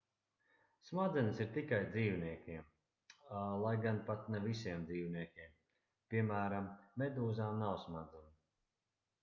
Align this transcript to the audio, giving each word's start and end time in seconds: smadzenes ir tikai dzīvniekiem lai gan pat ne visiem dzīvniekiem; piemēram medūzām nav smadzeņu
smadzenes 0.85 1.41
ir 1.43 1.51
tikai 1.57 1.77
dzīvniekiem 1.95 2.71
lai 3.65 3.75
gan 3.85 4.01
pat 4.09 4.25
ne 4.35 4.41
visiem 4.47 4.89
dzīvniekiem; 4.89 5.53
piemēram 6.15 6.73
medūzām 7.03 7.65
nav 7.65 7.81
smadzeņu 7.87 8.35